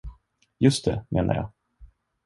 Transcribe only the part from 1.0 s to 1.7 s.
menar jag.